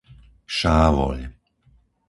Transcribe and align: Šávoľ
Šávoľ 0.57 1.21